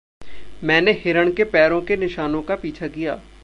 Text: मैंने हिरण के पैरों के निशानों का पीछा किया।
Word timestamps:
मैंने 0.63 0.91
हिरण 0.91 1.31
के 1.31 1.43
पैरों 1.43 1.81
के 1.81 1.97
निशानों 1.97 2.41
का 2.41 2.55
पीछा 2.55 2.87
किया। 2.87 3.19